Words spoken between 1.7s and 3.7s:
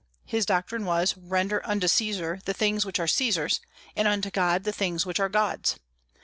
Caesar the things which are Caesar's,